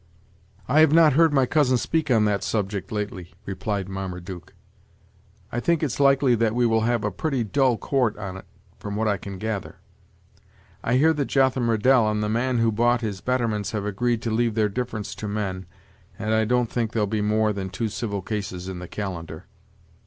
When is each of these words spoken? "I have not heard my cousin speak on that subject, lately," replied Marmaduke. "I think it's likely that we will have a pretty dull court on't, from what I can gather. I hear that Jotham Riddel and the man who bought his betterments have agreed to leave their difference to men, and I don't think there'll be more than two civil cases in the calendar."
"I 0.67 0.79
have 0.79 0.91
not 0.91 1.13
heard 1.13 1.31
my 1.31 1.45
cousin 1.45 1.77
speak 1.77 2.09
on 2.09 2.25
that 2.25 2.43
subject, 2.43 2.91
lately," 2.91 3.35
replied 3.45 3.87
Marmaduke. 3.87 4.55
"I 5.51 5.59
think 5.59 5.83
it's 5.83 5.99
likely 5.99 6.33
that 6.33 6.55
we 6.55 6.65
will 6.65 6.81
have 6.81 7.03
a 7.03 7.11
pretty 7.11 7.43
dull 7.43 7.77
court 7.77 8.17
on't, 8.17 8.43
from 8.79 8.95
what 8.95 9.07
I 9.07 9.17
can 9.17 9.37
gather. 9.37 9.75
I 10.83 10.95
hear 10.95 11.13
that 11.13 11.25
Jotham 11.25 11.69
Riddel 11.69 12.09
and 12.09 12.23
the 12.23 12.29
man 12.29 12.57
who 12.57 12.71
bought 12.71 13.01
his 13.01 13.21
betterments 13.21 13.73
have 13.73 13.85
agreed 13.85 14.23
to 14.23 14.31
leave 14.31 14.55
their 14.55 14.69
difference 14.69 15.13
to 15.13 15.27
men, 15.27 15.67
and 16.17 16.33
I 16.33 16.45
don't 16.45 16.71
think 16.71 16.93
there'll 16.93 17.05
be 17.05 17.21
more 17.21 17.53
than 17.53 17.69
two 17.69 17.87
civil 17.87 18.23
cases 18.23 18.67
in 18.67 18.79
the 18.79 18.87
calendar." 18.87 19.45